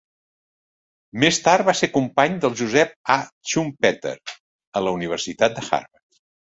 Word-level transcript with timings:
Més 1.23 1.39
tard 1.49 1.67
va 1.67 1.75
ser 1.83 1.91
company 1.99 2.41
del 2.47 2.57
Joseph 2.63 2.97
A. 3.19 3.21
Schumpeter 3.53 4.17
a 4.23 4.87
la 4.89 4.99
Universitat 5.01 5.59
de 5.61 5.69
Harvard. 5.75 6.23